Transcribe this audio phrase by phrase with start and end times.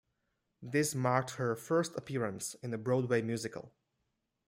[0.63, 3.71] This marked her first appearance in a Broadway musical.